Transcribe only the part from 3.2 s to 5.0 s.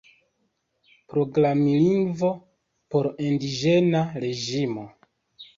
indiĝena reĝimo.